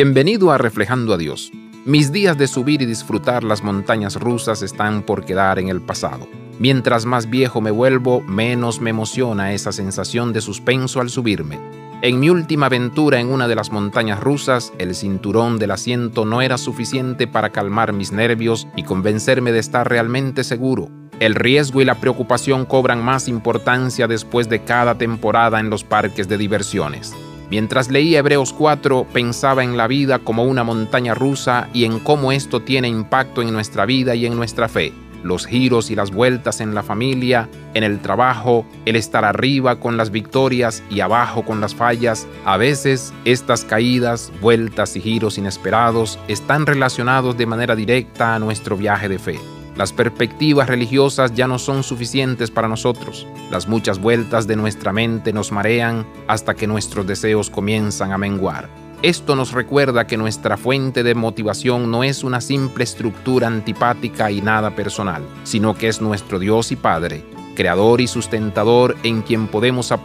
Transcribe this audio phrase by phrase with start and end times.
[0.00, 1.50] Bienvenido a Reflejando a Dios.
[1.84, 6.28] Mis días de subir y disfrutar las montañas rusas están por quedar en el pasado.
[6.60, 11.58] Mientras más viejo me vuelvo, menos me emociona esa sensación de suspenso al subirme.
[12.00, 16.42] En mi última aventura en una de las montañas rusas, el cinturón del asiento no
[16.42, 20.90] era suficiente para calmar mis nervios y convencerme de estar realmente seguro.
[21.18, 26.28] El riesgo y la preocupación cobran más importancia después de cada temporada en los parques
[26.28, 27.16] de diversiones.
[27.50, 32.30] Mientras leía Hebreos 4, pensaba en la vida como una montaña rusa y en cómo
[32.30, 34.92] esto tiene impacto en nuestra vida y en nuestra fe.
[35.24, 39.96] Los giros y las vueltas en la familia, en el trabajo, el estar arriba con
[39.96, 42.26] las victorias y abajo con las fallas.
[42.44, 48.76] A veces estas caídas, vueltas y giros inesperados están relacionados de manera directa a nuestro
[48.76, 49.57] viaje de fe.
[49.78, 53.28] Las perspectivas religiosas ya no son suficientes para nosotros.
[53.48, 58.68] Las muchas vueltas de nuestra mente nos marean hasta que nuestros deseos comienzan a menguar.
[59.02, 64.42] Esto nos recuerda que nuestra fuente de motivación no es una simple estructura antipática y
[64.42, 67.22] nada personal, sino que es nuestro Dios y Padre,
[67.54, 69.98] creador y sustentador en quien podemos apoyar